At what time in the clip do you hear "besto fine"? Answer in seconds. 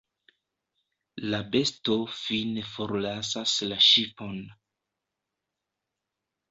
1.55-2.65